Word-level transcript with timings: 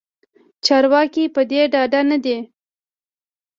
چارواکې 0.65 1.23
پدې 1.35 1.61
ډاډه 1.71 2.01
ندي 2.09 2.37